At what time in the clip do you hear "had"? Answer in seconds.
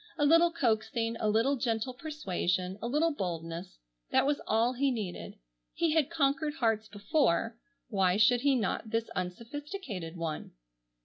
5.93-6.09